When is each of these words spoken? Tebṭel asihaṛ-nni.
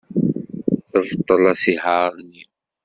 Tebṭel 0.99 1.43
asihaṛ-nni. 1.51 2.43